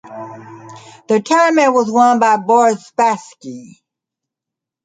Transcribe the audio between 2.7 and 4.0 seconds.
Spassky.